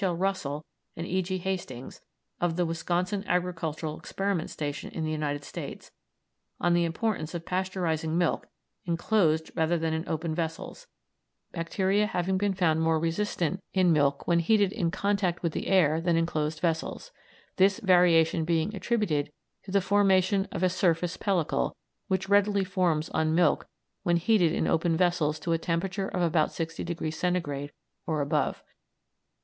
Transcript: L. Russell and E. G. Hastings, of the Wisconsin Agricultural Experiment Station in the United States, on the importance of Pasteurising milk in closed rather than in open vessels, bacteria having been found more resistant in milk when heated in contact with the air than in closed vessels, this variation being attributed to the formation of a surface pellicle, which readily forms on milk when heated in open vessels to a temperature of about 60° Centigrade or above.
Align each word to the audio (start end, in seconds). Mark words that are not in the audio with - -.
L. 0.03 0.15
Russell 0.15 0.65
and 0.95 1.05
E. 1.05 1.21
G. 1.21 1.37
Hastings, 1.37 2.01
of 2.39 2.55
the 2.55 2.65
Wisconsin 2.65 3.23
Agricultural 3.27 3.99
Experiment 3.99 4.49
Station 4.49 4.89
in 4.89 5.03
the 5.03 5.11
United 5.11 5.43
States, 5.43 5.91
on 6.59 6.73
the 6.73 6.85
importance 6.85 7.35
of 7.35 7.45
Pasteurising 7.45 8.09
milk 8.17 8.47
in 8.83 8.97
closed 8.97 9.51
rather 9.55 9.77
than 9.77 9.93
in 9.93 10.03
open 10.09 10.33
vessels, 10.33 10.87
bacteria 11.51 12.07
having 12.07 12.39
been 12.39 12.55
found 12.55 12.81
more 12.81 12.97
resistant 12.99 13.59
in 13.75 13.93
milk 13.93 14.27
when 14.27 14.39
heated 14.39 14.73
in 14.73 14.89
contact 14.89 15.43
with 15.43 15.53
the 15.53 15.67
air 15.67 16.01
than 16.01 16.15
in 16.17 16.25
closed 16.25 16.61
vessels, 16.61 17.11
this 17.57 17.79
variation 17.79 18.43
being 18.43 18.75
attributed 18.75 19.31
to 19.61 19.69
the 19.69 19.81
formation 19.81 20.47
of 20.51 20.63
a 20.63 20.69
surface 20.69 21.15
pellicle, 21.15 21.75
which 22.07 22.27
readily 22.27 22.63
forms 22.63 23.09
on 23.09 23.35
milk 23.35 23.67
when 24.01 24.17
heated 24.17 24.51
in 24.51 24.65
open 24.65 24.97
vessels 24.97 25.37
to 25.39 25.51
a 25.53 25.59
temperature 25.59 26.07
of 26.07 26.23
about 26.23 26.49
60° 26.49 27.13
Centigrade 27.13 27.71
or 28.07 28.21
above. 28.21 28.63